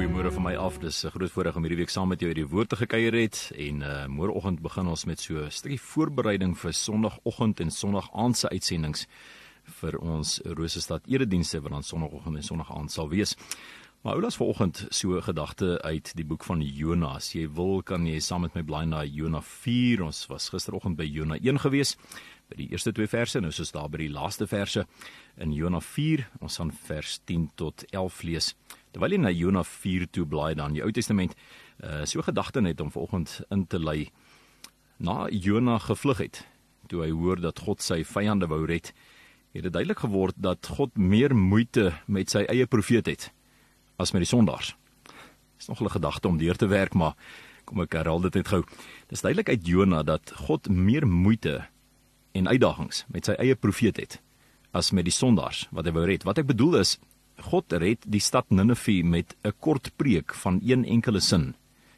Goeiemôre 0.00 0.30
van 0.32 0.42
my 0.42 0.54
af. 0.56 0.78
Dis 0.80 1.04
'n 1.04 1.10
groot 1.10 1.30
voorreg 1.30 1.56
om 1.56 1.62
hierdie 1.62 1.76
week 1.76 1.90
saam 1.90 2.08
met 2.08 2.20
jou 2.20 2.32
hierdie 2.32 2.48
woord 2.48 2.68
te 2.68 2.76
gekuier 2.76 3.12
het 3.12 3.52
en 3.56 3.82
uh 3.82 4.06
môreoggend 4.06 4.62
begin 4.62 4.86
ons 4.86 5.04
met 5.04 5.20
so 5.20 5.34
'n 5.34 5.50
stukkie 5.50 5.80
voorbereiding 5.80 6.58
vir 6.58 6.72
Sondagoggend 6.72 7.60
en 7.60 7.70
Sondagaand 7.70 8.36
se 8.36 8.48
uitsendings 8.48 9.06
vir 9.64 9.98
ons 9.98 10.40
Rosestad 10.44 11.02
eredienste 11.06 11.60
wat 11.60 11.72
dan 11.72 11.82
Sondagoggend 11.82 12.36
en 12.36 12.42
Sondagaand 12.42 12.90
sal 12.90 13.08
wees. 13.08 13.36
Maar 14.02 14.14
oulas 14.14 14.36
vanoggend 14.36 14.86
so 14.88 15.16
'n 15.16 15.22
gedagte 15.22 15.82
uit 15.82 16.16
die 16.16 16.24
boek 16.24 16.44
van 16.44 16.60
Jonas. 16.62 17.16
As 17.16 17.32
jy 17.32 17.52
wil 17.52 17.82
kan 17.82 18.06
jy 18.06 18.20
saam 18.20 18.40
met 18.40 18.54
my 18.54 18.62
blaai 18.62 18.86
na 18.86 19.04
Jonas 19.04 19.44
4. 19.44 20.02
Ons 20.02 20.26
was 20.26 20.48
gisteroggend 20.48 20.96
by 20.96 21.04
Jonas 21.04 21.38
1 21.42 21.58
gewees 21.58 21.96
by 22.50 22.58
die 22.58 22.68
eerste 22.74 22.92
twee 22.92 23.08
verse. 23.10 23.40
Nou 23.40 23.52
soos 23.54 23.72
daar 23.74 23.88
by 23.90 24.02
die 24.02 24.12
laaste 24.12 24.46
verse 24.50 24.84
in 25.40 25.54
Jonas 25.54 25.86
4. 25.94 26.26
Ons 26.42 26.58
gaan 26.60 26.72
vers 26.86 27.20
10 27.30 27.50
tot 27.60 27.84
11 27.90 28.22
lees. 28.26 28.52
Terwyl 28.90 29.14
jy 29.14 29.20
na 29.22 29.32
Jona 29.34 29.62
4 29.66 30.08
toe 30.10 30.26
blaai 30.26 30.54
dan 30.58 30.74
die 30.74 30.82
Ou 30.84 30.90
Testament, 30.94 31.36
uh 31.84 32.02
so 32.04 32.22
gedagte 32.26 32.60
net 32.60 32.80
om 32.82 32.90
vanoggend 32.90 33.40
in 33.50 33.66
te 33.66 33.78
lei 33.78 34.10
na 34.98 35.28
Jona 35.30 35.78
gevlug 35.78 36.20
het. 36.20 36.42
Toe 36.90 37.04
hy 37.06 37.10
hoor 37.14 37.40
dat 37.40 37.62
God 37.64 37.82
sy 37.82 38.02
vyande 38.04 38.50
wou 38.50 38.64
red, 38.66 38.90
het 39.54 39.64
dit 39.66 39.72
duidelik 39.72 40.02
geword 40.02 40.36
dat 40.36 40.66
God 40.76 40.98
meer 40.98 41.34
moeite 41.34 41.92
met 42.06 42.30
sy 42.30 42.44
eie 42.50 42.66
profeet 42.66 43.06
het 43.06 43.30
as 44.00 44.12
met 44.12 44.24
die 44.24 44.30
sondaars. 44.30 44.74
Dis 45.58 45.68
nog 45.68 45.80
'n 45.82 45.90
gedagte 45.90 46.28
om 46.28 46.38
deur 46.38 46.56
te 46.56 46.66
werk, 46.66 46.94
maar 46.94 47.14
kom 47.64 47.80
ek 47.80 47.92
herhaal 47.92 48.20
dit 48.20 48.34
net 48.34 48.48
gou. 48.48 48.64
Dis 49.08 49.20
duidelik 49.20 49.48
uit 49.48 49.66
Jona 49.66 50.02
dat 50.02 50.32
God 50.36 50.68
meer 50.68 51.06
moeite 51.06 51.68
en 52.32 52.48
uitdagings 52.48 53.04
met 53.08 53.26
sy 53.26 53.36
eie 53.38 53.54
profeet 53.54 53.96
het 53.96 54.20
as 54.72 54.92
met 54.94 55.04
die 55.04 55.14
sondaars 55.14 55.66
wat 55.74 55.86
hy 55.88 55.94
wou 55.96 56.04
red. 56.06 56.24
Wat 56.26 56.38
ek 56.38 56.46
bedoel 56.46 56.80
is 56.80 56.98
God 57.50 57.72
red 57.72 58.04
die 58.06 58.20
stad 58.22 58.50
Ninive 58.50 59.02
met 59.02 59.34
'n 59.44 59.52
kort 59.58 59.90
preek 59.96 60.34
van 60.34 60.60
een 60.62 60.84
enkele 60.84 61.20
sin. 61.20 61.54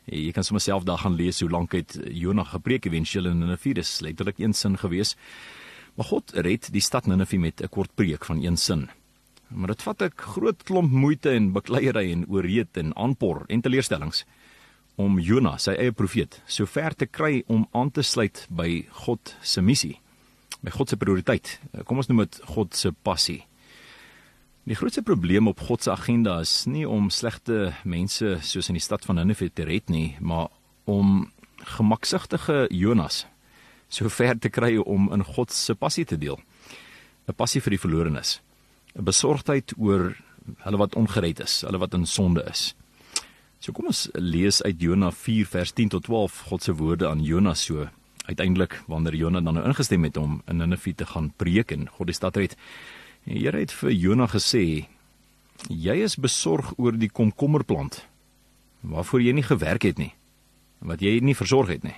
Jy 0.07 0.33
kan 0.33 0.45
sommer 0.45 0.61
self 0.61 0.85
daar 0.85 0.99
gaan 0.99 1.17
lees 1.17 1.41
hoe 1.41 1.51
lank 1.51 1.73
het 1.73 1.99
Jonah 2.11 2.47
gepreek 2.47 2.87
ewentueel 2.87 3.27
in 3.27 3.39
Ninive, 3.39 3.75
dis 3.75 4.01
letterlik 4.01 4.39
een 4.39 4.53
sin 4.53 4.79
gewees. 4.79 5.17
Maar 5.97 6.07
God 6.07 6.33
red 6.35 6.73
die 6.73 6.81
stad 6.81 7.07
Ninive 7.07 7.39
met 7.39 7.61
'n 7.61 7.69
kort 7.69 7.95
preek 7.95 8.25
van 8.25 8.43
een 8.43 8.57
sin. 8.57 8.89
Maar 9.49 9.69
dit 9.69 9.83
vat 9.83 10.03
'n 10.03 10.11
groot 10.17 10.63
klomp 10.63 10.91
moeite 10.91 11.31
en 11.31 11.53
bekleierery 11.53 12.13
en 12.13 12.27
oreed 12.29 12.77
en 12.77 12.97
aanpor 12.97 13.45
en 13.49 13.61
teleurstellings 13.61 14.25
om 14.97 15.19
Jonah, 15.19 15.59
sy 15.59 15.73
eie 15.73 15.93
profeet, 15.93 16.43
so 16.47 16.67
ver 16.67 16.95
te 16.95 17.07
kry 17.07 17.43
om 17.47 17.67
aan 17.73 17.91
te 17.91 18.03
sluit 18.03 18.47
by 18.51 18.87
God 19.07 19.37
se 19.41 19.63
missie, 19.63 20.02
by 20.63 20.71
God 20.71 20.89
se 20.89 20.97
prioriteit. 20.97 21.59
Kom 21.85 21.99
ons 21.99 22.09
noem 22.11 22.25
dit 22.25 22.41
God 22.55 22.75
se 22.75 22.93
passie. 22.93 23.43
Die 24.65 24.79
grootste 24.79 25.03
probleem 25.03 25.49
op 25.51 25.61
God 25.67 25.83
se 25.83 25.91
agenda 25.91 26.37
is 26.41 26.65
nie 26.71 26.85
om 26.87 27.11
slegte 27.11 27.73
mense 27.83 28.37
soos 28.47 28.71
in 28.71 28.79
die 28.79 28.85
stad 28.85 29.03
van 29.05 29.19
Ninive 29.19 29.51
te 29.51 29.67
red 29.67 29.91
nie, 29.91 30.15
maar 30.21 30.53
om 30.87 31.33
gemaksigtige 31.77 32.69
Jonas 32.71 33.25
so 33.93 34.09
ver 34.09 34.39
te 34.39 34.51
kry 34.51 34.77
om 34.79 35.11
in 35.13 35.25
God 35.27 35.51
se 35.53 35.75
passie 35.75 36.05
te 36.05 36.17
deel. 36.17 36.39
'n 37.29 37.35
Passie 37.35 37.61
vir 37.61 37.71
die 37.71 37.83
verlorenes. 37.83 38.41
'n 38.97 39.05
Besorgdheid 39.05 39.75
oor 39.79 40.17
hulle 40.65 40.79
wat 40.79 40.95
ongered 40.95 41.41
is, 41.41 41.63
hulle 41.63 41.79
wat 41.79 41.95
in 41.95 42.07
sonde 42.07 42.43
is. 42.51 42.75
So 43.61 43.73
kom 43.73 43.87
ons 43.87 44.09
lees 44.15 44.63
uit 44.63 44.81
Jona 44.81 45.11
4 45.11 45.47
vers 45.47 45.73
10 45.73 45.89
tot 45.89 46.05
12 46.05 46.41
God 46.51 46.63
se 46.63 46.73
woorde 46.75 47.09
aan 47.09 47.23
Jonas 47.23 47.65
so. 47.65 47.89
Uiteindelik 48.27 48.83
wanneer 48.87 49.15
Jona 49.15 49.41
dan 49.41 49.55
nou 49.55 49.67
ingestem 49.67 50.05
het 50.05 50.17
om 50.17 50.43
in 50.47 50.57
Ninive 50.57 50.95
te 50.95 51.07
gaan 51.07 51.33
preek 51.37 51.73
en 51.73 51.89
God 51.89 52.07
die 52.07 52.15
stad 52.15 52.37
red, 52.37 52.57
Die 53.25 53.39
Here 53.45 53.61
het 53.61 53.71
vir 53.71 53.93
Jona 53.95 54.27
gesê: 54.27 54.89
"Jy 55.69 55.97
is 56.03 56.17
besorg 56.17 56.73
oor 56.77 56.93
die 56.93 57.11
komkommerplant 57.11 58.07
waarvoor 58.83 59.21
jy 59.23 59.33
nie 59.33 59.47
gewerk 59.47 59.83
het 59.83 59.99
nie, 59.99 60.15
wat 60.81 61.01
jy 61.01 61.21
nie 61.21 61.37
versorg 61.39 61.69
het 61.69 61.85
nie. 61.85 61.95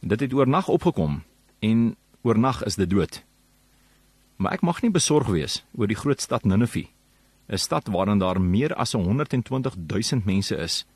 Dit 0.00 0.20
het 0.20 0.32
oornag 0.32 0.68
opgekom 0.68 1.22
en 1.60 1.96
oornag 2.22 2.64
is 2.64 2.76
dit 2.76 2.88
dood. 2.88 3.22
Maar 4.36 4.52
ek 4.52 4.62
mag 4.62 4.82
nie 4.82 4.90
besorg 4.90 5.28
wees 5.28 5.62
oor 5.76 5.86
die 5.86 5.96
groot 5.96 6.20
stad 6.20 6.44
Ninive, 6.44 6.88
'n 7.48 7.58
stad 7.58 7.88
waarin 7.88 8.18
daar 8.18 8.40
meer 8.40 8.74
as 8.74 8.92
120 8.92 9.76
000 9.76 10.22
mense 10.24 10.56
is 10.56 10.86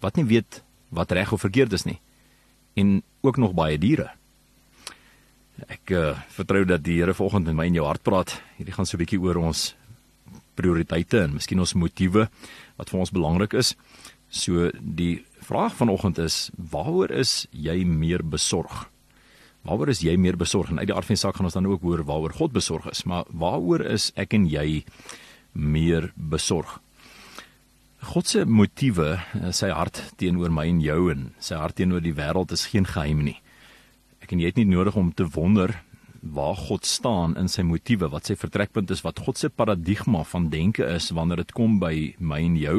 wat 0.00 0.16
nie 0.16 0.24
weet 0.24 0.62
wat 0.88 1.12
reg 1.12 1.32
of 1.32 1.40
verkeerd 1.40 1.72
is 1.72 1.84
nie 1.84 2.00
en 2.74 3.02
ook 3.22 3.36
nog 3.36 3.54
baie 3.54 3.78
diere." 3.78 4.10
Ek 5.68 5.90
uh, 5.90 6.18
vertrou 6.32 6.64
dat 6.64 6.82
die 6.82 6.98
Here 6.98 7.14
vanoggend 7.14 7.46
met 7.46 7.54
my 7.54 7.66
in 7.66 7.74
jou 7.74 7.86
hart 7.86 8.02
praat. 8.02 8.34
Hierdie 8.56 8.74
gaan 8.74 8.86
so 8.86 8.96
'n 8.96 9.04
bietjie 9.04 9.20
oor 9.20 9.36
ons 9.36 9.74
prioriteite 10.54 11.22
en 11.22 11.34
miskien 11.34 11.60
ons 11.60 11.74
motiewe 11.74 12.28
wat 12.76 12.90
vir 12.90 12.98
ons 12.98 13.12
belangrik 13.12 13.54
is. 13.54 13.74
So 14.28 14.70
die 14.80 15.24
vraag 15.44 15.76
vanoggend 15.76 16.18
is: 16.18 16.50
Waaroor 16.56 17.10
is 17.10 17.46
jy 17.50 17.84
meer 17.84 18.24
besorg? 18.24 18.88
Waaroor 19.62 19.92
is 19.92 20.02
jy 20.02 20.16
meer 20.16 20.36
besorg? 20.36 20.70
En 20.70 20.78
uit 20.78 20.88
die 20.90 20.94
aard 20.94 21.06
van 21.06 21.14
die 21.14 21.20
saak 21.22 21.36
gaan 21.36 21.46
ons 21.46 21.54
dan 21.54 21.66
ook 21.66 21.82
hoor 21.82 22.02
waaroor 22.04 22.32
God 22.32 22.52
besorg 22.52 22.88
is, 22.90 23.04
maar 23.04 23.24
waaroor 23.30 23.84
is 23.86 24.10
ek 24.16 24.34
en 24.34 24.48
jy 24.50 24.84
meer 25.52 26.12
besorg? 26.16 26.80
God 28.02 28.26
se 28.26 28.44
motiewe, 28.44 29.20
eh, 29.38 29.52
sy 29.54 29.70
hart 29.70 30.02
teenoor 30.18 30.50
my 30.50 30.66
en 30.68 30.80
jou 30.82 31.10
en 31.12 31.30
sy 31.38 31.54
hart 31.54 31.78
teenoor 31.78 32.02
die 32.02 32.16
wêreld 32.18 32.52
is 32.52 32.66
geen 32.72 32.88
geheim 32.88 33.22
nie 33.24 33.38
en 34.32 34.40
jy 34.40 34.50
het 34.50 34.60
nie 34.60 34.68
nodig 34.68 34.96
om 34.98 35.12
te 35.14 35.26
wonder 35.34 35.74
waar 36.22 36.54
God 36.56 36.86
staan 36.86 37.34
in 37.40 37.48
sy 37.50 37.64
motiewe, 37.66 38.08
wat 38.12 38.30
sy 38.30 38.36
vertrekpunt 38.38 38.92
is, 38.94 39.02
wat 39.02 39.20
God 39.24 39.40
se 39.40 39.50
paradigma 39.50 40.22
van 40.30 40.48
denke 40.52 40.86
is 40.86 41.10
wanneer 41.14 41.42
dit 41.42 41.52
kom 41.56 41.80
by 41.82 42.14
my 42.22 42.38
en 42.46 42.56
jou 42.60 42.78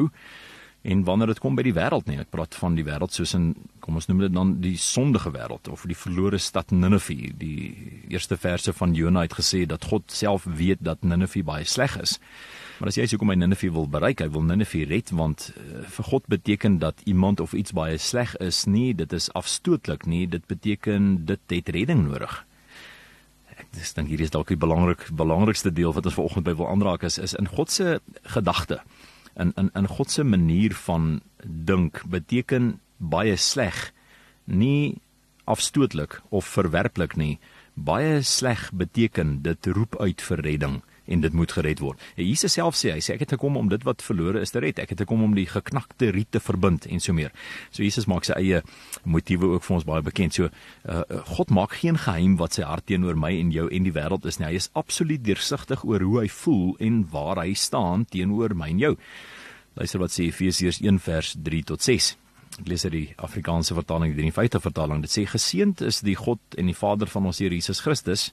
en 0.84 1.04
wanneer 1.04 1.32
dit 1.32 1.40
kom 1.40 1.56
by 1.56 1.64
die 1.64 1.74
wêreld 1.76 2.08
nie. 2.08 2.18
Ek 2.20 2.32
praat 2.32 2.56
van 2.60 2.74
die 2.76 2.84
wêreld 2.84 3.14
soos 3.16 3.32
in 3.36 3.52
kom 3.84 3.96
ons 4.00 4.08
noem 4.08 4.24
dit 4.26 4.34
dan 4.34 4.54
die 4.64 4.74
sondige 4.80 5.32
wêreld 5.32 5.68
of 5.72 5.84
die 5.88 5.96
verlore 5.96 6.40
stad 6.40 6.72
Ninive. 6.72 7.16
Die 7.40 8.02
eerste 8.12 8.36
verse 8.40 8.72
van 8.76 8.96
Jona 8.96 9.24
het 9.24 9.36
gesê 9.36 9.64
dat 9.68 9.84
God 9.92 10.12
self 10.12 10.48
weet 10.48 10.82
dat 10.84 11.04
Ninive 11.04 11.44
baie 11.44 11.68
sleg 11.68 11.96
is. 12.00 12.18
Maar 12.78 12.90
as 12.90 12.96
jy 12.98 13.04
sê 13.06 13.18
kom 13.20 13.30
hy 13.30 13.36
Ninive 13.38 13.70
wil 13.74 13.86
bereik, 13.90 14.22
hy 14.24 14.30
wil 14.34 14.42
Ninive 14.46 14.82
red 14.90 15.12
want 15.14 15.50
uh, 15.52 15.84
vir 15.94 16.08
God 16.10 16.26
beteken 16.32 16.80
dat 16.82 17.04
iemand 17.06 17.40
of 17.40 17.54
iets 17.54 17.74
baie 17.76 17.98
sleg 18.02 18.34
is 18.42 18.64
nie, 18.66 18.90
dit 18.98 19.12
is 19.14 19.30
afstootlik 19.38 20.08
nie, 20.10 20.24
dit 20.30 20.42
beteken 20.50 21.24
dit 21.28 21.54
het 21.54 21.70
redding 21.76 22.06
nodig. 22.08 22.34
Ek 23.54 23.68
dis 23.76 23.94
dink 23.94 24.10
hierdie 24.10 24.26
is 24.26 24.34
dalk 24.34 24.50
die 24.50 24.58
belangrik 24.58 25.06
belangrikste 25.14 25.70
deel 25.70 25.94
wat 25.94 26.08
ons 26.10 26.16
vanoggend 26.18 26.48
by 26.48 26.56
wil 26.58 26.72
aanraak 26.72 27.06
is 27.06 27.20
is 27.22 27.36
in 27.38 27.46
God 27.52 27.70
se 27.70 28.00
gedagte. 28.34 28.80
In 29.38 29.54
in 29.60 29.70
in 29.78 29.86
God 29.90 30.10
se 30.10 30.24
manier 30.26 30.74
van 30.86 31.20
dink 31.44 32.02
beteken 32.10 32.80
baie 32.98 33.36
sleg 33.36 33.92
nie 34.44 34.98
afstootlik 35.46 36.18
of 36.30 36.48
verwerplik 36.56 37.14
nie. 37.16 37.38
Baie 37.74 38.22
sleg 38.22 38.70
beteken 38.74 39.42
dit 39.46 39.66
roep 39.66 39.94
uit 40.00 40.20
vir 40.22 40.42
redding 40.42 40.82
en 41.06 41.20
dit 41.20 41.32
moet 41.32 41.52
gered 41.52 41.80
word. 41.84 42.00
En 42.16 42.26
Jesus 42.26 42.56
self 42.56 42.78
sê 42.78 42.94
hy 42.94 43.02
sê 43.04 43.16
ek 43.16 43.24
het 43.26 43.34
gekom 43.36 43.58
om 43.60 43.68
dit 43.72 43.82
wat 43.86 44.02
verlore 44.04 44.40
is 44.44 44.54
te 44.54 44.62
red. 44.64 44.80
Ek 44.82 44.94
het 44.94 45.04
gekom 45.04 45.24
om 45.26 45.36
die 45.36 45.46
geknakte 45.50 46.10
riet 46.14 46.32
te 46.34 46.40
verbind 46.42 46.88
en 46.88 47.02
so 47.02 47.16
meer. 47.16 47.34
So 47.70 47.84
Jesus 47.84 48.08
maak 48.10 48.26
sy 48.28 48.36
eie 48.40 48.62
motiewe 49.04 49.54
ook 49.54 49.66
vir 49.66 49.76
ons 49.78 49.86
baie 49.88 50.04
bekend. 50.04 50.36
So 50.38 50.48
uh, 50.48 51.04
God 51.36 51.52
maak 51.54 51.76
geen 51.82 51.98
geheim 52.00 52.38
wat 52.40 52.58
sy 52.58 52.66
hart 52.68 52.88
teenoor 52.90 53.18
my 53.20 53.32
en 53.36 53.52
jou 53.54 53.68
en 53.68 53.86
die 53.88 53.94
wêreld 53.94 54.26
is 54.28 54.40
nie. 54.40 54.48
Hy 54.48 54.64
is 54.64 54.70
absoluut 54.78 55.24
deursigtig 55.24 55.84
oor 55.84 56.04
hoe 56.04 56.20
hy 56.22 56.28
voel 56.32 56.74
en 56.84 57.04
waar 57.12 57.42
hy 57.44 57.54
staan 57.58 58.08
teenoor 58.10 58.56
my 58.56 58.72
en 58.72 58.84
jou. 58.88 58.94
Luister 59.74 60.00
wat 60.02 60.14
sê 60.14 60.28
Efesiërs 60.30 60.80
1 60.84 61.00
vers 61.02 61.34
3 61.44 61.64
tot 61.72 61.82
6. 61.82 62.14
Ek 62.62 62.68
lees 62.70 62.84
uit 62.86 62.92
die 62.94 63.06
Afrikaanse 63.18 63.74
vertaling, 63.74 64.12
die 64.14 64.28
53 64.30 64.62
vertaling. 64.62 65.00
Dit 65.02 65.10
sê 65.10 65.24
geseënd 65.26 65.82
is 65.82 66.04
die 66.06 66.14
God 66.18 66.38
en 66.58 66.70
die 66.70 66.76
Vader 66.78 67.10
van 67.10 67.26
ons 67.26 67.42
Here 67.42 67.56
Jesus 67.56 67.82
Christus 67.82 68.28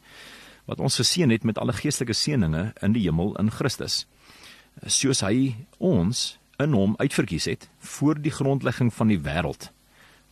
wat 0.66 0.80
ons 0.80 1.00
geseën 1.02 1.30
het 1.30 1.44
met 1.44 1.58
alle 1.58 1.74
geestelike 1.74 2.14
seënings 2.14 2.74
in 2.82 2.94
die 2.94 3.06
hemel 3.08 3.36
in 3.40 3.52
Christus. 3.52 4.06
Soos 4.86 5.22
hy 5.26 5.56
ons 5.78 6.40
in 6.62 6.74
hom 6.78 6.96
uitverkies 7.00 7.46
het 7.50 7.70
voor 7.80 8.22
die 8.22 8.32
grondlegging 8.32 8.94
van 8.94 9.12
die 9.12 9.20
wêreld 9.20 9.72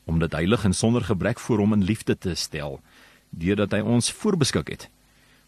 om 0.09 0.19
dit 0.19 0.33
heilig 0.33 0.65
en 0.65 0.73
sonder 0.73 1.03
gebrek 1.05 1.39
voor 1.39 1.61
hom 1.61 1.73
in 1.73 1.83
liefde 1.85 2.17
te 2.17 2.35
stel 2.35 2.79
deurdat 3.29 3.75
hy 3.77 3.81
ons 3.85 4.11
voorbeskik 4.11 4.71
het 4.73 4.87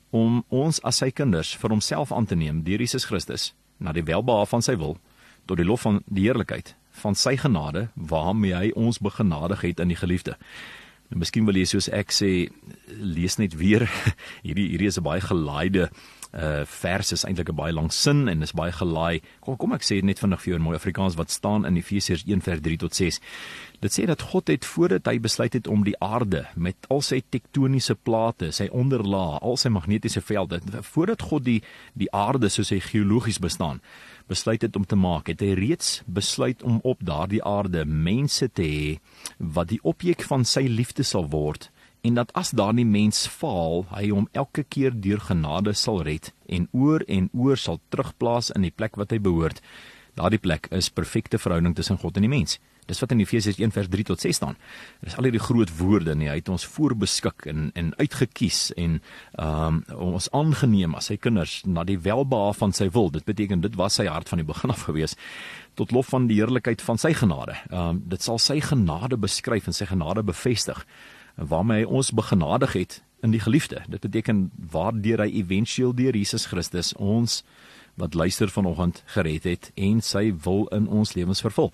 om 0.10 0.44
ons 0.50 0.82
as 0.86 1.00
sy 1.02 1.10
kinders 1.16 1.56
vir 1.58 1.74
homself 1.74 2.12
aan 2.12 2.28
te 2.30 2.36
neem 2.36 2.62
deur 2.68 2.84
Jesus 2.84 3.08
Christus 3.10 3.54
na 3.80 3.94
die 3.96 4.06
welbehae 4.06 4.46
van 4.50 4.66
sy 4.66 4.76
wil 4.78 4.98
tot 5.50 5.58
die 5.58 5.66
lof 5.66 5.86
van 5.88 6.02
die 6.06 6.28
heerlikheid 6.28 6.76
van 7.02 7.16
sy 7.16 7.38
genade 7.40 7.88
waarmee 7.96 8.54
hy 8.54 8.72
ons 8.78 9.00
begenadig 9.00 9.64
het 9.64 9.80
in 9.80 9.94
die 9.94 9.98
geliefde. 9.98 10.36
Nou 11.12 11.20
miskien 11.20 11.46
wil 11.46 11.60
jy 11.60 11.68
soos 11.68 11.90
ek 11.92 12.14
sê 12.16 12.48
lees 12.88 13.38
net 13.38 13.58
weer. 13.60 13.84
Hierdie 14.46 14.70
hierdie 14.72 14.88
is 14.88 14.98
'n 14.98 15.04
baie 15.04 15.22
gelaaide 15.22 15.92
uh 16.32 16.64
vers 16.66 17.12
is 17.12 17.26
eintlik 17.28 17.50
'n 17.50 17.56
baie 17.56 17.74
lang 17.74 17.92
sin 17.92 18.28
en 18.28 18.42
is 18.42 18.54
baie 18.54 18.72
gelaai. 18.72 19.22
Kom 19.40 19.58
kom 19.58 19.74
ek 19.74 19.84
sê 19.84 20.02
net 20.04 20.20
vinnig 20.20 20.40
vir 20.42 20.52
jou 20.52 20.56
in 20.56 20.64
mooi 20.64 20.76
Afrikaans 20.76 21.16
wat 21.16 21.32
staan 21.32 21.66
in 21.66 21.76
Efesiërs 21.76 22.24
1:3 22.26 22.78
tot 22.78 22.96
6. 22.96 23.20
Dit 23.82 23.92
sê 23.92 24.06
dat 24.06 24.22
God 24.22 24.48
het 24.48 24.66
voordat 24.66 25.06
hy 25.06 25.20
besluit 25.20 25.54
het 25.54 25.68
om 25.68 25.84
die 25.84 26.00
aarde 26.00 26.48
met 26.56 26.76
al 26.90 27.02
sy 27.02 27.22
tektoniese 27.30 27.96
plate, 27.96 28.52
sy 28.52 28.70
onderlaag, 28.72 29.42
al 29.42 29.58
sy 29.58 29.70
magnetiese 29.70 30.22
velde, 30.22 30.62
voordat 30.82 31.22
God 31.22 31.44
die 31.44 31.62
die 31.94 32.12
aarde 32.14 32.50
soos 32.50 32.70
hy 32.70 32.80
geologies 32.80 33.40
bestaan, 33.40 33.82
besluit 34.28 34.62
het 34.62 34.76
om 34.76 34.86
te 34.86 34.96
maak, 34.96 35.28
het 35.28 35.42
hy 35.42 35.54
reeds 35.54 36.04
besluit 36.06 36.64
om 36.64 36.80
op 36.84 36.98
daardie 37.04 37.44
aarde 37.44 37.86
mense 37.86 38.48
te 38.48 38.64
hê 38.64 39.00
wat 39.38 39.68
die 39.68 39.80
objek 39.84 40.24
van 40.24 40.46
sy 40.46 40.62
liefde 40.62 41.04
sal 41.04 41.28
word 41.30 41.72
en 42.02 42.18
dat 42.18 42.34
as 42.38 42.52
daardie 42.58 42.86
mens 42.86 43.26
faal, 43.30 43.86
hy 43.94 44.10
hom 44.10 44.28
elke 44.38 44.64
keer 44.64 44.96
deur 44.96 45.22
genade 45.22 45.74
sal 45.78 46.02
red 46.08 46.32
en 46.50 46.68
oor 46.72 47.06
en 47.08 47.30
oor 47.34 47.58
sal 47.58 47.80
terugplaas 47.94 48.52
in 48.56 48.66
die 48.66 48.74
plek 48.74 48.98
wat 48.98 49.14
hy 49.14 49.22
behoort. 49.22 49.62
Daardie 50.18 50.42
plek 50.42 50.68
is 50.76 50.90
perfekte 50.92 51.40
verhouding 51.40 51.76
tussen 51.78 52.00
God 52.02 52.18
en 52.18 52.26
die 52.28 52.32
mens. 52.32 52.58
Dis 52.90 53.00
wat 53.00 53.14
in 53.14 53.22
Efesiërs 53.22 53.60
1:3 53.62 54.04
tot 54.10 54.20
6 54.20 54.36
staan. 54.36 54.58
Dis 55.06 55.16
al 55.16 55.30
hierdie 55.30 55.44
groot 55.44 55.70
woorde 55.78 56.16
nie. 56.16 56.28
Hy 56.28 56.42
het 56.42 56.50
ons 56.50 56.66
voorbeskik 56.66 57.46
en 57.48 57.70
en 57.76 57.94
uitgekies 57.98 58.74
en 58.76 59.00
ehm 59.38 59.80
um, 59.88 60.10
ons 60.12 60.28
aangeneem 60.32 60.96
as 60.96 61.08
sy 61.12 61.18
kinders 61.18 61.62
na 61.66 61.86
die 61.88 62.00
welbehae 62.00 62.54
van 62.58 62.74
sy 62.74 62.90
wil. 62.90 63.10
Dit 63.10 63.26
beteken 63.26 63.62
dit 63.62 63.76
was 63.76 63.96
sy 64.02 64.10
hart 64.10 64.30
van 64.30 64.42
die 64.42 64.48
begin 64.48 64.74
af 64.74 64.84
gewees 64.90 65.16
tot 65.76 65.92
lof 65.92 66.10
van 66.12 66.28
die 66.28 66.42
heerlikheid 66.42 66.82
van 66.82 66.98
sy 66.98 67.14
genade. 67.14 67.56
Ehm 67.70 67.90
um, 67.90 68.04
dit 68.06 68.22
sal 68.22 68.40
sy 68.40 68.60
genade 68.60 69.18
beskryf 69.18 69.68
en 69.68 69.74
sy 69.74 69.86
genade 69.86 70.24
bevestig 70.24 70.86
waarmee 71.36 71.84
hy 71.84 71.90
ons 71.90 72.12
begenadig 72.12 72.74
het 72.74 73.02
in 73.22 73.32
die 73.32 73.40
geliefde. 73.40 73.84
Dit 73.88 74.02
beteken 74.02 74.50
waardeur 74.72 75.22
hy 75.22 75.30
éventueel 75.44 75.94
deur 75.96 76.18
Jesus 76.18 76.46
Christus 76.46 76.94
ons 76.98 77.42
wat 78.00 78.14
luister 78.14 78.50
vanoggend 78.50 79.04
gered 79.06 79.44
het 79.44 79.72
en 79.76 80.00
sy 80.02 80.32
wil 80.44 80.66
in 80.76 80.88
ons 80.88 81.14
lewens 81.14 81.42
vervul. 81.44 81.72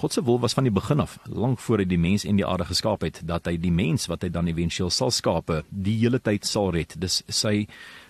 God 0.00 0.12
se 0.12 0.24
wil 0.24 0.40
was 0.42 0.56
van 0.58 0.66
die 0.66 0.74
begin 0.74 1.00
af, 1.00 1.18
lank 1.28 1.60
voor 1.60 1.82
hy 1.82 1.86
die 1.88 2.00
mens 2.00 2.24
en 2.28 2.36
die 2.40 2.46
aarde 2.46 2.66
geskaap 2.68 3.04
het, 3.06 3.20
dat 3.28 3.46
hy 3.46 3.56
die 3.60 3.72
mens 3.72 4.08
wat 4.10 4.24
hy 4.26 4.30
dan 4.32 4.50
éventueel 4.50 4.90
sal 4.90 5.12
skape, 5.14 5.62
die 5.70 5.96
hele 6.02 6.20
tyd 6.20 6.48
sal 6.48 6.72
red. 6.74 6.96
Dis 7.00 7.22
sy 7.28 7.66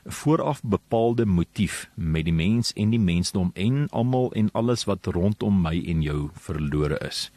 vooraf 0.07 0.63
bepaalde 0.65 1.27
motief 1.29 1.87
met 1.95 2.27
die 2.27 2.35
mens 2.35 2.73
en 2.77 2.95
die 2.95 3.03
mensdom 3.03 3.53
en 3.55 3.85
almal 3.93 4.33
en 4.39 4.51
alles 4.59 4.87
wat 4.89 5.07
rondom 5.07 5.63
my 5.63 5.77
en 5.93 6.03
jou 6.03 6.31
verlore 6.49 6.99
is. 7.07 7.29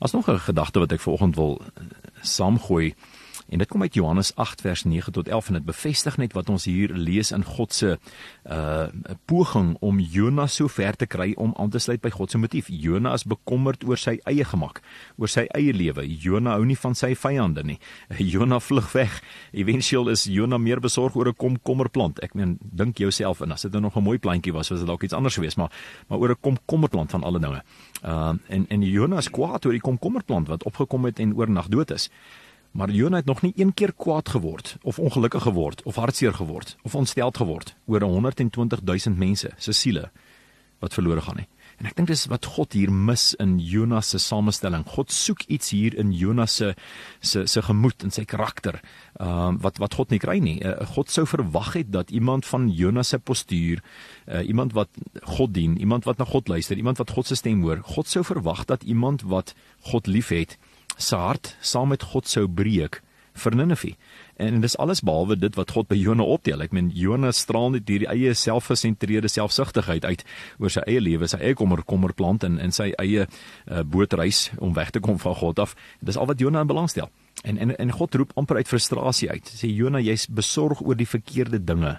As 0.00 0.12
nog 0.12 0.28
'n 0.28 0.38
gedagte 0.40 0.78
wat 0.78 0.92
ek 0.92 1.00
vanoggend 1.00 1.36
wil 1.36 1.60
saamgooi 2.20 2.94
en 3.50 3.58
dit 3.58 3.68
kom 3.68 3.82
uit 3.82 3.94
Johannes 3.98 4.30
8 4.34 4.60
vers 4.60 4.84
9 4.84 5.12
tot 5.12 5.28
11 5.28 5.48
en 5.50 5.58
dit 5.58 5.64
bevestig 5.66 6.16
net 6.22 6.34
wat 6.38 6.48
ons 6.52 6.64
hier 6.70 6.92
lees 6.94 7.32
in 7.34 7.44
God 7.44 7.74
se 7.74 7.96
uh 8.46 8.86
poging 9.26 9.76
om 9.80 9.98
Jonas 10.00 10.54
so 10.58 10.70
ver 10.70 10.96
te 10.96 11.06
kry 11.06 11.32
om 11.36 11.52
aan 11.58 11.70
te 11.70 11.78
sluit 11.78 12.00
by 12.02 12.10
God 12.14 12.30
se 12.30 12.38
motief. 12.38 12.68
Jonas 12.70 13.22
is 13.22 13.28
bekommerd 13.30 13.84
oor 13.86 13.98
sy 13.98 14.16
eie 14.30 14.44
gemak, 14.46 14.80
oor 15.18 15.30
sy 15.30 15.46
eie 15.56 15.74
lewe. 15.74 16.06
Jonas 16.06 16.58
hou 16.58 16.64
nie 16.66 16.78
van 16.78 16.94
sy 16.98 17.12
vyande 17.18 17.64
nie. 17.66 17.78
Jonas 18.32 18.64
vlug 18.68 18.92
weg. 18.94 19.20
Eventueel 19.52 20.12
is 20.14 20.24
Jonas 20.30 20.62
meer 20.62 20.80
besorg 20.80 21.16
oor 21.16 21.28
'n 21.28 21.36
komkommerplant. 21.36 22.22
Ek 22.22 22.34
meen, 22.34 22.58
dink 22.60 22.98
jouself 22.98 23.40
in 23.40 23.52
as 23.52 23.62
dit 23.62 23.72
nou 23.72 23.82
nog 23.82 23.96
'n 23.96 24.02
mooi 24.02 24.18
plantjie 24.18 24.52
was, 24.52 24.68
was 24.70 24.78
dit 24.78 24.88
dalk 24.88 25.02
iets 25.02 25.14
anders 25.14 25.34
geweest, 25.34 25.56
maar 25.56 25.70
maar 26.08 26.18
oor 26.18 26.30
'n 26.30 26.40
komkommerplant 26.40 27.10
van 27.10 27.22
alle 27.22 27.38
dinge. 27.38 27.62
Uh 28.04 28.34
en 28.48 28.66
en 28.68 28.82
Jonas 28.82 29.30
kwaad 29.30 29.64
oor 29.66 29.72
die 29.72 29.80
komkommerplant 29.80 30.48
wat 30.48 30.64
opgekom 30.64 31.04
het 31.04 31.18
en 31.18 31.34
oornag 31.36 31.68
dood 31.68 31.90
is. 31.90 32.10
Maar 32.70 32.90
Jona 32.90 33.16
het 33.16 33.26
nog 33.26 33.42
nie 33.42 33.52
een 33.56 33.74
keer 33.74 33.92
kwaad 33.92 34.28
geword 34.28 34.76
of 34.82 34.98
ongelukkig 34.98 35.42
geword 35.42 35.82
of 35.82 35.94
hartseer 35.94 36.34
geword 36.34 36.76
of 36.82 36.94
ontsteld 36.94 37.36
geword 37.36 37.74
oor 37.86 38.02
120 38.02 38.80
000 38.84 39.16
mense 39.16 39.50
se 39.56 39.72
siele 39.72 40.10
wat 40.78 40.94
verlore 40.94 41.20
gaan 41.20 41.36
nie. 41.36 41.48
En 41.80 41.88
ek 41.88 41.96
dink 41.96 42.10
dis 42.10 42.26
wat 42.28 42.44
God 42.44 42.74
hier 42.76 42.90
mis 42.92 43.30
in 43.40 43.54
Jonas 43.64 44.10
se 44.12 44.18
samestelling. 44.20 44.82
God 44.84 45.12
soek 45.12 45.46
iets 45.48 45.72
hier 45.72 45.94
in 46.00 46.10
Jonas 46.12 46.58
se 46.60 46.74
se 47.24 47.46
se 47.48 47.62
gemoed 47.64 48.04
en 48.04 48.12
sy 48.12 48.26
karakter. 48.28 48.80
Ehm 49.16 49.56
uh, 49.56 49.62
wat 49.64 49.80
wat 49.80 49.96
God 49.96 50.12
nie 50.12 50.20
kry 50.20 50.38
nie. 50.44 50.58
Uh, 50.60 50.76
God 50.92 51.12
sou 51.12 51.24
verwag 51.28 51.72
het 51.78 51.92
dat 51.92 52.12
iemand 52.12 52.48
van 52.48 52.68
Jonas 52.68 53.12
se 53.14 53.18
postuur, 53.18 53.80
uh, 54.28 54.44
iemand 54.44 54.76
wat 54.76 54.92
God 55.36 55.54
dien, 55.56 55.78
iemand 55.80 56.04
wat 56.08 56.20
na 56.20 56.28
God 56.28 56.48
luister, 56.52 56.76
iemand 56.76 57.00
wat 57.00 57.16
God 57.16 57.26
se 57.26 57.36
stem 57.40 57.64
hoor, 57.64 57.80
God 57.84 58.08
sou 58.08 58.24
verwag 58.24 58.66
dat 58.68 58.84
iemand 58.84 59.24
wat 59.24 59.54
God 59.92 60.06
liefhet, 60.06 60.58
se 61.00 61.16
hart 61.16 61.54
saam 61.60 61.90
met 61.94 62.04
God 62.12 62.28
sou 62.28 62.46
breek 62.48 63.00
vir 63.40 63.56
Ninive. 63.56 63.94
En 64.40 64.60
dis 64.60 64.76
alles 64.80 65.02
behalwe 65.04 65.36
dit 65.36 65.56
wat 65.58 65.72
God 65.74 65.88
by 65.90 65.96
Jona 65.98 66.24
optel. 66.24 66.62
Ek 66.64 66.72
meen 66.76 66.88
Jona 66.96 67.32
straal 67.36 67.74
net 67.74 67.88
hierdie 67.90 68.08
eie 68.10 68.32
selfgesentreerde 68.36 69.28
selfsugtigheid 69.28 70.06
uit 70.08 70.24
oor 70.58 70.72
sy 70.72 70.84
eie 70.88 71.02
lewe, 71.02 71.28
sy 71.28 71.40
eie 71.40 71.56
kommer 71.58 71.82
kommer 71.84 72.14
plant 72.16 72.44
en 72.46 72.58
en 72.60 72.72
sy 72.74 72.90
eie 73.02 73.26
uh, 73.26 73.82
bootreis 73.84 74.48
om 74.58 74.74
weg 74.76 74.92
te 74.94 75.02
kom 75.04 75.20
van 75.20 75.36
God 75.40 75.60
af. 75.66 75.76
Dis 76.00 76.18
al 76.20 76.30
wat 76.30 76.40
Jona 76.40 76.64
in 76.64 76.70
belang 76.70 76.88
stel. 76.90 77.10
En 77.44 77.60
en 77.60 77.76
en 77.76 77.92
God 77.96 78.16
roep 78.20 78.32
amper 78.40 78.60
uit 78.60 78.68
frustrasie 78.68 79.30
uit. 79.30 79.52
Sê 79.60 79.68
Jona, 79.68 80.00
jy's 80.00 80.26
besorg 80.28 80.82
oor 80.84 80.96
die 80.96 81.08
verkeerde 81.08 81.60
dinge. 81.60 81.98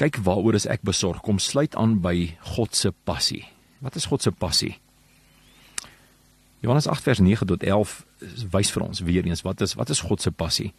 Kyk 0.00 0.22
waaroor 0.24 0.56
is 0.56 0.68
ek 0.68 0.84
besorg? 0.84 1.20
Kom 1.24 1.40
sluit 1.40 1.76
aan 1.76 1.98
by 2.04 2.32
God 2.56 2.76
se 2.76 2.92
passie. 3.04 3.44
Wat 3.80 3.96
is 3.96 4.08
God 4.08 4.24
se 4.24 4.32
passie? 4.32 4.76
Johannes 6.62 6.86
8 6.86 7.02
vers 7.02 7.18
9 7.18 7.46
tot 7.46 7.62
11 7.66 7.92
wys 8.54 8.70
vir 8.70 8.84
ons 8.84 9.02
weer 9.02 9.26
eens 9.26 9.42
wat 9.42 9.64
is 9.66 9.74
wat 9.74 9.90
is 9.90 10.02
God 10.06 10.22
se 10.22 10.30
passie. 10.30 10.70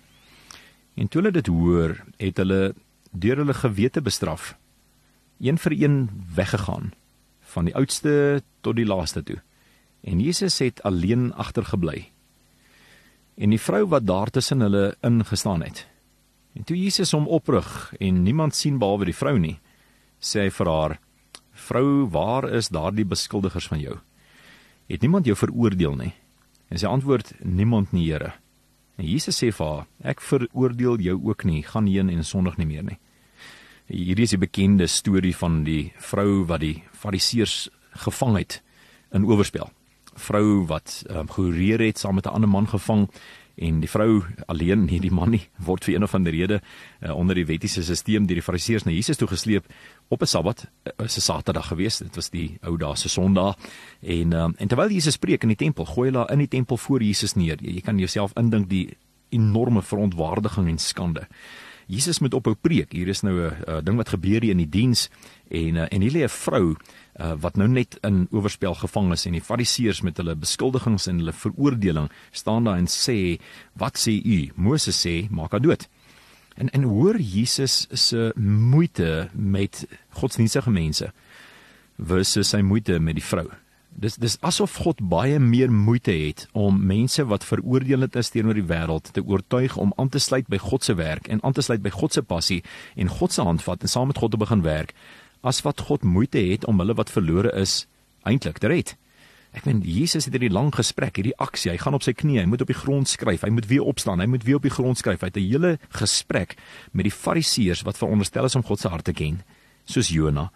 En 0.95 1.09
toe 1.11 1.19
hulle 1.19 1.33
dit 1.35 1.49
hoor, 1.51 1.97
het 2.21 2.39
hulle 2.39 2.73
deur 3.11 3.41
hulle 3.41 3.55
gewete 3.57 4.01
bestraf, 4.01 4.53
een 5.43 5.59
vir 5.59 5.75
een 5.75 5.97
weggegaan, 6.35 6.93
van 7.53 7.67
die 7.67 7.75
oudste 7.75 8.43
tot 8.63 8.79
die 8.79 8.87
laaste 8.87 9.25
toe. 9.27 9.41
En 10.07 10.23
Jesus 10.23 10.61
het 10.63 10.79
alleen 10.87 11.33
agtergebly. 11.33 12.07
En 13.35 13.51
die 13.51 13.59
vrou 13.59 13.83
wat 13.91 14.07
daar 14.07 14.31
tussen 14.31 14.63
hulle 14.63 14.95
ingestaan 15.03 15.67
het. 15.67 15.83
En 16.55 16.63
toe 16.63 16.77
Jesus 16.79 17.11
hom 17.11 17.27
oprig 17.27 17.91
en 17.99 18.23
niemand 18.23 18.55
sien 18.55 18.79
behalwe 18.79 19.11
die 19.11 19.19
vrou 19.19 19.35
nie, 19.35 19.59
sê 20.21 20.47
hy 20.47 20.49
vir 20.49 20.69
haar: 20.69 20.99
"Vrou, 21.67 22.07
waar 22.07 22.47
is 22.49 22.71
daardie 22.71 23.05
beskuldigers 23.05 23.67
van 23.67 23.83
jou?" 23.83 23.99
Het 24.87 25.01
niemand 25.01 25.25
jou 25.25 25.35
veroordeel 25.37 25.95
nie. 25.95 26.13
En 26.69 26.79
sy 26.79 26.89
antwoord 26.89 27.33
niemand 27.43 27.91
nie, 27.91 28.07
Here. 28.11 28.33
En 28.97 29.05
Jesus 29.05 29.37
sê 29.41 29.49
vir 29.53 29.67
haar, 29.67 29.85
ek 30.13 30.21
veroordeel 30.21 31.01
jou 31.01 31.17
ook 31.29 31.45
nie, 31.49 31.63
gaan 31.65 31.87
heen 31.89 32.09
en 32.13 32.23
sondig 32.23 32.57
nie 32.57 32.69
meer 32.69 32.83
nie. 32.83 32.99
Hierdie 33.89 34.27
is 34.27 34.33
die 34.35 34.41
bekende 34.41 34.87
storie 34.87 35.33
van 35.35 35.63
die 35.67 35.91
vrou 35.99 36.43
wat 36.47 36.61
die 36.63 36.83
fariseërs 36.97 37.69
gevang 38.05 38.37
het 38.37 38.61
in 39.13 39.25
oorspel. 39.25 39.69
Vrou 40.13 40.63
wat 40.69 41.01
um, 41.09 41.27
gehoreer 41.29 41.81
het 41.81 41.99
saam 41.99 42.15
met 42.15 42.25
'n 42.25 42.35
ander 42.37 42.49
man 42.49 42.67
gevang 42.67 43.09
en 43.55 43.79
die 43.79 43.89
vrou 43.89 44.23
alleen 44.47 44.85
nie 44.89 44.99
die 44.99 45.11
man 45.11 45.33
nie 45.35 45.43
word 45.57 45.85
vir 45.85 45.95
een 45.95 46.03
of 46.03 46.15
ander 46.15 46.33
rede 46.33 46.61
uh, 47.01 47.13
onder 47.15 47.35
die 47.35 47.45
wettiese 47.45 47.83
stelsel 47.83 48.25
deur 48.27 48.39
die 48.39 48.45
fariseërs 48.45 48.85
na 48.85 48.91
Jesus 48.91 49.17
toe 49.17 49.27
gesleep 49.27 49.65
op 50.09 50.21
'n 50.21 50.27
Sabbat 50.27 50.65
uh, 50.65 51.05
is 51.05 51.17
'n 51.17 51.21
Saterdag 51.21 51.67
gewees. 51.67 51.97
Dit 51.97 52.15
was 52.15 52.29
die 52.29 52.57
ou 52.61 52.77
dae 52.77 52.95
se 52.95 53.09
Sondag. 53.09 53.55
En 54.01 54.33
um, 54.33 54.53
en 54.57 54.67
terwyl 54.67 54.89
Jesus 54.89 55.17
preek 55.17 55.43
in 55.43 55.49
die 55.49 55.57
tempel 55.57 55.85
gooi 55.85 56.09
hulle 56.09 56.27
in 56.31 56.39
die 56.39 56.47
tempel 56.47 56.77
voor 56.77 57.01
Jesus 57.01 57.33
neer. 57.33 57.57
Jy, 57.61 57.73
jy 57.73 57.81
kan 57.81 57.97
jouself 57.97 58.31
indink 58.35 58.69
die 58.69 58.97
enorme 59.29 59.81
verontwaardiging 59.81 60.67
en 60.69 60.77
skande 60.77 61.27
Jesus 61.87 62.19
moet 62.19 62.33
ophou 62.33 62.55
preek. 62.55 62.93
Hier 62.93 63.07
is 63.07 63.21
nou 63.21 63.49
'n 63.49 63.83
ding 63.83 63.97
wat 63.97 64.09
gebeur 64.09 64.41
hier 64.41 64.51
in 64.51 64.57
die 64.57 64.69
diens. 64.69 65.09
En 65.49 65.75
uh, 65.75 65.87
en 65.89 66.01
hier 66.01 66.11
lê 66.11 66.23
'n 66.23 66.29
vrou 66.29 66.75
uh, 67.19 67.33
wat 67.39 67.55
nou 67.55 67.67
net 67.67 67.97
in 68.01 68.27
oorspel 68.31 68.73
gevang 68.73 69.11
is 69.11 69.25
en 69.25 69.31
die 69.31 69.41
fariseërs 69.41 70.01
met 70.01 70.17
hulle 70.17 70.35
beskuldigings 70.35 71.07
en 71.07 71.17
hulle 71.17 71.33
veroordeling 71.33 72.09
staan 72.31 72.63
daar 72.63 72.77
en 72.77 72.87
sê 72.87 73.39
wat 73.73 73.97
sê 73.97 74.21
u? 74.25 74.51
Moses 74.55 75.05
sê 75.05 75.29
maak 75.29 75.51
haar 75.51 75.61
dood. 75.61 75.87
En 76.55 76.69
en 76.69 76.83
hoor 76.83 77.19
Jesus 77.19 77.87
se 77.91 78.31
moeite 78.35 79.29
met 79.33 79.85
godsdienstige 80.09 80.71
mense 80.71 81.11
versus 81.97 82.49
sy 82.49 82.61
moeite 82.61 82.99
met 82.99 83.15
die 83.15 83.25
vrou 83.25 83.49
Dis 83.93 84.15
dis 84.17 84.37
asof 84.41 84.79
God 84.81 85.01
baie 85.09 85.37
meer 85.39 85.71
moeite 85.71 86.11
het 86.11 86.47
om 86.57 86.79
mense 86.85 87.23
wat 87.29 87.45
veroordelend 87.45 88.15
is 88.15 88.31
teenoor 88.33 88.57
die 88.57 88.65
wêreld 88.65 89.11
te 89.13 89.21
oortuig 89.21 89.77
om 89.77 89.93
aan 90.01 90.09
te 90.09 90.19
sluit 90.19 90.49
by 90.49 90.57
God 90.57 90.83
se 90.83 90.95
werk 90.97 91.27
en 91.27 91.43
aan 91.43 91.53
te 91.53 91.61
sluit 91.61 91.81
by 91.83 91.91
God 91.93 92.13
se 92.13 92.23
passie 92.25 92.63
en 92.95 93.07
God 93.07 93.31
se 93.31 93.45
handvat 93.45 93.85
en 93.85 93.91
saam 93.93 94.09
met 94.09 94.17
God 94.17 94.33
te 94.33 94.41
begin 94.41 94.65
werk 94.65 94.95
as 95.43 95.61
wat 95.61 95.85
God 95.85 96.03
moeite 96.03 96.41
het 96.41 96.65
om 96.65 96.79
hulle 96.81 96.95
wat 96.97 97.11
verlore 97.13 97.51
is 97.59 97.83
eintlik 98.23 98.57
te 98.63 98.71
red. 98.71 98.95
Ek 99.53 99.67
meen 99.69 99.83
Jesus 99.85 100.25
het 100.25 100.33
hierdie 100.33 100.49
lang 100.49 100.71
gesprek, 100.73 101.19
hierdie 101.19 101.35
aksie, 101.43 101.69
hy 101.69 101.77
gaan 101.77 101.93
op 101.93 102.05
sy 102.05 102.15
knieë, 102.17 102.41
hy 102.41 102.49
moet 102.49 102.63
op 102.65 102.71
die 102.71 102.77
grond 102.77 103.11
skryf, 103.11 103.43
hy 103.45 103.51
moet 103.53 103.67
weer 103.69 103.85
opstaan, 103.85 104.23
hy 104.23 104.29
moet 104.31 104.45
weer 104.47 104.57
op 104.57 104.65
die 104.65 104.73
grond 104.73 104.97
skryf. 104.97 105.21
Hy 105.21 105.29
het 105.29 105.37
'n 105.37 105.45
hele 105.45 105.77
gesprek 105.93 106.57
met 106.91 107.05
die 107.05 107.13
Fariseërs 107.13 107.83
wat 107.85 107.97
veronderstel 107.97 108.45
is 108.45 108.55
om 108.55 108.63
God 108.63 108.79
se 108.79 108.89
hart 108.89 109.05
te 109.05 109.13
ken, 109.13 109.43
soos 109.85 110.09
Jona. 110.09 110.51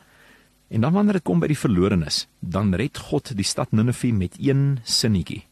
En 0.67 0.81
dan 0.81 0.93
wanneer 0.93 1.19
dit 1.19 1.23
kom 1.27 1.39
by 1.39 1.47
die 1.47 1.59
verlorenes, 1.59 2.25
dan 2.39 2.73
red 2.75 2.97
God 3.09 3.31
die 3.37 3.45
stad 3.47 3.71
Ninive 3.71 4.11
met 4.11 4.35
een 4.39 4.79
sinnetjie. 4.83 5.45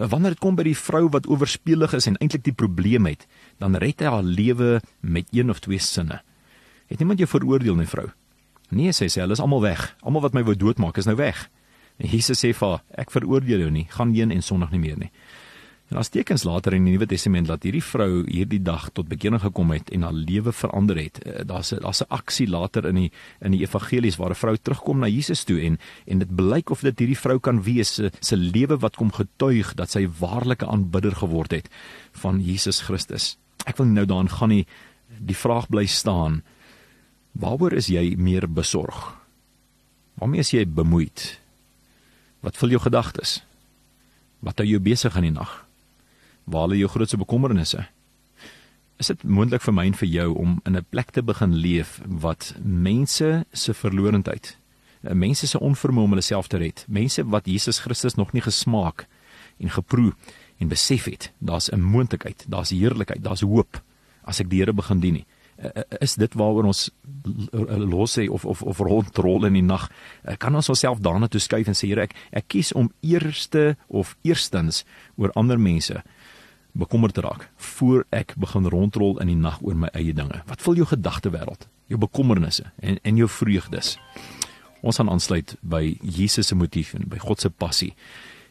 Wanneer 0.00 0.34
dit 0.34 0.42
kom 0.42 0.56
by 0.56 0.64
die 0.66 0.76
vrou 0.78 1.08
wat 1.12 1.28
oorspelig 1.28 1.94
is 1.94 2.08
en 2.08 2.16
eintlik 2.18 2.42
die 2.46 2.56
probleem 2.56 3.06
het, 3.06 3.26
dan 3.60 3.76
red 3.78 4.00
hy 4.00 4.10
haar 4.10 4.26
lewe 4.26 4.80
met 5.00 5.28
een 5.34 5.50
of 5.50 5.60
twee 5.60 5.78
sinne. 5.78 6.22
Het 6.90 6.98
niemand 6.98 7.20
jou 7.20 7.28
veroordeel 7.28 7.76
nie, 7.78 7.86
vrou? 7.86 8.08
Nee, 8.70 8.94
sê 8.94 9.06
sy, 9.10 9.20
hulle 9.22 9.36
is 9.36 9.42
almal 9.42 9.62
weg. 9.62 9.90
Almal 10.02 10.24
wat 10.24 10.34
my 10.34 10.42
wou 10.46 10.56
doodmaak 10.58 10.98
is 10.98 11.06
nou 11.06 11.16
weg. 11.18 11.48
En 12.00 12.08
Jesus 12.10 12.40
sê 12.40 12.50
vir 12.56 12.66
haar, 12.66 12.82
ek 13.02 13.12
veroordeel 13.14 13.66
jou 13.66 13.70
nie, 13.74 13.86
gaan 13.92 14.14
heen 14.16 14.32
en 14.34 14.42
sondig 14.42 14.72
nie 14.74 14.82
meer 14.82 14.98
nie. 14.98 15.10
En 15.90 15.98
as 15.98 16.08
tekens 16.14 16.44
later 16.46 16.76
in 16.76 16.84
die 16.86 16.92
Nuwe 16.94 17.06
Testament 17.10 17.48
dat 17.50 17.64
hierdie 17.66 17.82
vrou 17.82 18.22
hierdie 18.22 18.60
dag 18.62 18.84
tot 18.94 19.08
bekering 19.10 19.40
gekom 19.42 19.72
het 19.74 19.88
en 19.90 20.04
haar 20.06 20.14
lewe 20.14 20.52
verander 20.54 21.00
het. 21.00 21.18
Eh, 21.24 21.42
daar's 21.42 21.72
'n 21.74 21.82
daar's 21.82 22.02
'n 22.02 22.14
aksie 22.14 22.46
later 22.46 22.86
in 22.86 22.94
die 22.94 23.10
in 23.40 23.50
die 23.50 23.62
evangelies 23.66 24.16
waar 24.16 24.30
'n 24.30 24.38
vrou 24.42 24.56
terugkom 24.56 24.98
na 24.98 25.08
Jesus 25.08 25.44
toe 25.44 25.60
en 25.60 25.78
en 26.06 26.18
dit 26.18 26.34
blyk 26.36 26.70
of 26.70 26.80
dit 26.80 26.98
hierdie 26.98 27.18
vrou 27.18 27.38
kan 27.40 27.62
wees 27.62 27.94
se 27.94 28.10
se 28.20 28.36
lewe 28.36 28.78
wat 28.78 28.96
kom 28.96 29.10
getuig 29.12 29.74
dat 29.74 29.90
sy 29.90 30.08
waarlike 30.18 30.66
aanbidder 30.66 31.16
geword 31.16 31.50
het 31.50 31.68
van 32.12 32.40
Jesus 32.40 32.80
Christus. 32.80 33.36
Ek 33.66 33.76
wil 33.76 33.86
nou 33.86 34.06
daarin 34.06 34.30
gaan 34.30 34.48
nie 34.48 34.66
die 35.18 35.36
vraag 35.36 35.68
bly 35.68 35.86
staan. 35.86 36.42
Waaroor 37.32 37.72
is 37.72 37.86
jy 37.86 38.14
meer 38.16 38.52
besorg? 38.52 39.16
Waarmee 40.14 40.40
is 40.40 40.50
jy 40.50 40.66
bemoeid? 40.66 41.40
Wat 42.40 42.56
vul 42.56 42.68
jou 42.68 42.80
gedagtes? 42.80 43.42
Wat 44.38 44.58
hou 44.58 44.68
jou 44.68 44.80
besig 44.80 45.16
in 45.16 45.22
die 45.22 45.30
nag? 45.30 45.69
Waar 46.44 46.68
lê 46.68 46.76
jou 46.76 46.88
grootste 46.88 47.16
bekommernisse? 47.16 47.86
Is 49.00 49.06
dit 49.06 49.22
moontlik 49.24 49.62
vir 49.64 49.74
my 49.74 49.86
en 49.86 49.94
vir 49.96 50.08
jou 50.08 50.34
om 50.36 50.60
in 50.64 50.76
'n 50.76 50.86
plek 50.90 51.10
te 51.10 51.22
begin 51.22 51.54
leef 51.54 52.00
wat 52.06 52.54
mense 52.62 53.46
se 53.52 53.74
verlorendheid, 53.74 54.56
mense 55.00 55.46
se 55.46 55.58
onvermoë 55.58 56.04
om 56.04 56.10
hulle 56.10 56.22
self 56.22 56.48
te 56.48 56.58
red, 56.58 56.84
mense 56.88 57.24
wat 57.24 57.46
Jesus 57.46 57.78
Christus 57.78 58.14
nog 58.14 58.32
nie 58.32 58.42
gesmaak 58.42 59.06
en 59.58 59.70
geproe 59.70 60.12
en 60.58 60.68
besef 60.68 61.04
het, 61.04 61.32
daar's 61.38 61.70
'n 61.70 61.80
moontlikheid, 61.80 62.44
daar's 62.48 62.70
heerlikheid, 62.70 63.22
daar's 63.22 63.40
hoop 63.40 63.82
as 64.24 64.40
ek 64.40 64.50
die 64.50 64.58
Here 64.58 64.72
begin 64.72 65.00
dien 65.00 65.14
nie. 65.14 65.26
Is 66.00 66.14
dit 66.14 66.34
waaroor 66.34 66.64
ons 66.64 66.90
los 67.52 68.18
sê 68.18 68.28
of 68.28 68.44
of 68.44 68.62
of 68.62 68.78
rondrol 68.78 69.44
in 69.44 69.58
die 69.58 69.62
nag 69.62 69.90
kan 70.38 70.54
ons 70.54 70.68
onsself 70.68 71.02
daarna 71.04 71.28
toe 71.28 71.40
skuif 71.40 71.68
en 71.68 71.76
sê 71.76 71.90
Here 71.90 72.02
ek 72.02 72.14
ek 72.32 72.48
kies 72.48 72.72
om 72.72 72.92
eerste 73.00 73.76
of 73.88 74.16
eerstens 74.22 74.84
oor 75.16 75.32
ander 75.36 75.58
mense 75.58 76.02
bekommerd 76.72 77.14
te 77.14 77.20
raak 77.20 77.48
voor 77.56 78.04
ek 78.10 78.34
begin 78.36 78.68
rondrol 78.68 79.18
in 79.20 79.26
die 79.26 79.38
nag 79.38 79.60
oor 79.62 79.76
my 79.76 79.90
eie 79.92 80.14
dinge. 80.14 80.42
Wat 80.46 80.62
vul 80.62 80.82
jou 80.82 80.86
gedagte 80.86 81.30
wêreld 81.30 81.68
jou 81.90 81.98
bekommernisse 81.98 82.70
en 82.78 82.98
en 83.02 83.16
jou 83.16 83.28
vreugdes? 83.28 83.96
Ons 84.80 84.96
gaan 84.96 85.10
aansluit 85.10 85.56
by 85.60 85.96
Jesus 86.00 86.46
se 86.46 86.56
motief 86.56 86.94
en 86.94 87.08
by 87.08 87.18
God 87.18 87.40
se 87.40 87.50
passie 87.50 87.94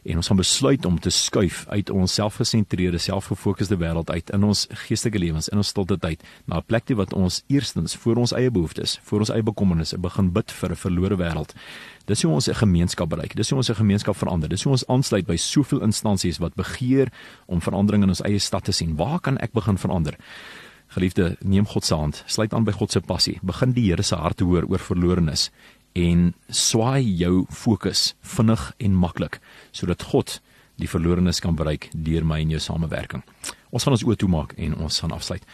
en 0.04 0.16
ons 0.16 0.26
gaan 0.26 0.36
besluit 0.36 0.84
om 0.84 0.98
te 0.98 1.10
skuif 1.10 1.64
uit 1.68 1.90
ons 1.90 2.14
selfgesentreerde, 2.14 2.98
selfgefokusde 2.98 3.76
wêreld 3.76 4.10
uit 4.10 4.30
in 4.34 4.44
ons 4.44 4.66
geestelike 4.86 5.18
lewens, 5.18 5.48
in 5.52 5.60
ons 5.60 5.68
stilte 5.68 5.98
tyd, 5.98 6.22
na 6.46 6.58
'n 6.58 6.66
plek 6.66 6.84
toe 6.86 6.96
wat 6.96 7.12
ons 7.12 7.42
eerstens 7.48 7.96
vir 7.96 8.18
ons 8.18 8.32
eie 8.32 8.50
behoeftes, 8.50 8.98
vir 9.02 9.18
ons 9.18 9.30
eie 9.30 9.42
bekommernisse 9.42 9.98
begin 9.98 10.30
bid 10.32 10.50
vir 10.50 10.70
'n 10.70 10.76
verlore 10.76 11.16
wêreld. 11.16 11.54
Dis 12.06 12.22
hoe 12.22 12.32
ons 12.32 12.48
'n 12.48 12.54
gemeenskap 12.54 13.08
bereik. 13.08 13.34
Dis 13.34 13.50
hoe 13.50 13.58
ons 13.58 13.70
'n 13.70 13.74
gemeenskap 13.74 14.16
verander. 14.16 14.48
Dis 14.48 14.62
hoe 14.62 14.72
ons 14.72 14.86
aansluit 14.86 15.26
by 15.26 15.36
soveel 15.36 15.82
instansies 15.82 16.38
wat 16.38 16.54
begeer 16.54 17.12
om 17.46 17.60
verandering 17.60 18.02
in 18.02 18.08
ons 18.08 18.22
eie 18.22 18.38
stad 18.38 18.64
te 18.64 18.72
sien. 18.72 18.96
Waar 18.96 19.20
kan 19.20 19.38
ek 19.38 19.52
begin 19.52 19.78
verander? 19.78 20.16
Geliefde, 20.88 21.36
neem 21.40 21.66
God 21.66 21.84
se 21.84 21.94
hand, 21.94 22.24
sluit 22.26 22.52
aan 22.54 22.64
by 22.64 22.72
God 22.72 22.90
se 22.90 23.00
passie, 23.00 23.38
begin 23.42 23.72
die 23.72 23.84
Here 23.90 24.02
se 24.02 24.16
hart 24.16 24.40
hoor 24.40 24.64
oor 24.68 24.78
verlorenes 24.78 25.50
en 25.92 26.34
swaai 26.48 27.02
jou 27.02 27.46
fokus 27.50 28.14
vinnig 28.20 28.72
en 28.78 28.94
maklik 28.94 29.40
sodat 29.72 30.02
God 30.02 30.40
die 30.80 30.88
verlorenes 30.88 31.40
kan 31.40 31.56
bereik 31.58 31.90
deur 31.92 32.24
my 32.24 32.40
en 32.40 32.54
jou 32.54 32.60
samewerking. 32.62 33.22
Ons 33.70 33.84
gaan 33.84 33.96
ons 33.96 34.04
oë 34.06 34.16
toemaak 34.16 34.54
en 34.56 34.78
ons 34.80 35.00
gaan 35.02 35.12
afsluit. 35.12 35.44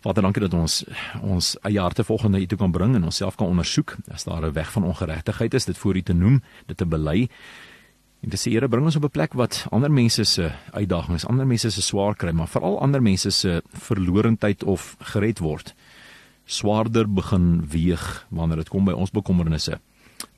Vader, 0.00 0.24
dankie 0.24 0.44
dat 0.46 0.54
ons 0.56 0.78
ons 1.20 1.48
eie 1.68 1.80
harte 1.80 2.04
volgende 2.06 2.40
U 2.40 2.46
toe 2.46 2.58
kan 2.58 2.72
bring 2.72 2.94
en 2.96 3.04
onsself 3.04 3.36
kan 3.36 3.50
ondersoek. 3.50 3.96
As 4.08 4.24
daar 4.24 4.46
'n 4.46 4.52
weg 4.52 4.72
van 4.72 4.84
ongeregtigheid 4.84 5.54
is, 5.54 5.64
dit 5.64 5.78
voor 5.78 5.96
U 5.96 6.02
te 6.02 6.14
noem, 6.14 6.42
dit 6.66 6.76
te 6.76 6.86
bely. 6.86 7.28
En 8.22 8.30
sê 8.30 8.52
Here, 8.52 8.68
bring 8.68 8.84
ons 8.84 8.96
op 8.96 9.04
'n 9.04 9.10
plek 9.10 9.32
wat 9.34 9.66
ander 9.70 9.90
mense 9.90 10.24
se 10.24 10.52
uitdagings, 10.72 11.26
ander 11.26 11.46
mense 11.46 11.70
se 11.70 11.82
swaar 11.82 12.14
kry, 12.14 12.30
maar 12.30 12.48
veral 12.48 12.80
ander 12.80 13.02
mense 13.02 13.30
se 13.30 13.62
verlorendheid 13.72 14.64
of 14.64 14.96
gered 15.00 15.38
word 15.38 15.74
swaarder 16.50 17.06
begin 17.06 17.62
weeg 17.70 18.04
wanneer 18.34 18.64
dit 18.64 18.72
kom 18.72 18.88
by 18.88 18.94
ons 18.96 19.12
bekommernisse, 19.14 19.78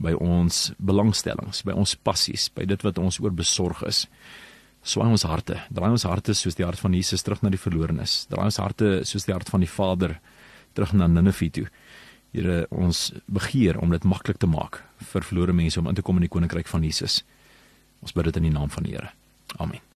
by 0.03 0.13
ons 0.21 0.71
belangstellings, 0.79 1.65
by 1.67 1.75
ons 1.77 1.97
passies, 1.97 2.49
by 2.53 2.67
dit 2.69 2.85
wat 2.85 3.01
ons 3.01 3.19
oor 3.23 3.35
besorg 3.35 3.83
is. 3.89 4.05
Swaai 4.83 5.13
ons 5.15 5.25
harte, 5.27 5.61
draai 5.71 5.93
ons 5.95 6.07
harte 6.09 6.35
soos 6.35 6.59
die 6.59 6.67
hart 6.67 6.81
van 6.83 6.95
Jesus 6.99 7.23
terug 7.23 7.43
na 7.45 7.53
die 7.55 7.61
verlorenes. 7.61 8.25
Draai 8.31 8.49
ons 8.51 8.59
harte 8.59 8.95
soos 9.09 9.29
die 9.29 9.35
hart 9.35 9.51
van 9.53 9.63
die 9.63 9.71
Vader 9.71 10.19
terug 10.75 10.95
na 10.99 11.09
Ninive 11.09 11.51
toe. 11.55 11.69
Here, 12.33 12.65
ons 12.73 13.11
begeer 13.29 13.79
om 13.79 13.93
dit 13.93 14.09
maklik 14.09 14.41
te 14.41 14.49
maak 14.49 14.81
vir 15.13 15.29
verlore 15.29 15.55
mense 15.57 15.79
om 15.81 15.91
in 15.91 15.99
te 15.99 16.05
kom 16.05 16.19
in 16.19 16.27
die 16.27 16.33
koninkryk 16.33 16.71
van 16.71 16.85
Jesus. 16.87 17.21
Ons 18.03 18.17
bid 18.17 18.31
dit 18.31 18.41
in 18.41 18.51
die 18.51 18.57
naam 18.57 18.73
van 18.73 18.89
die 18.89 18.97
Here. 18.97 19.13
Amen. 19.61 19.85